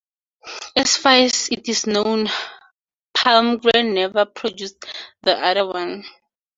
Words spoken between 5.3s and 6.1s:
other one.